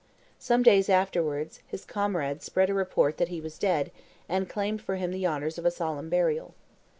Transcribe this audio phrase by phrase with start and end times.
[0.39, 3.91] Some days afterwards, his comrades spread a report that he was dead,
[4.27, 6.55] and claimed for him the honors of a solemn burial.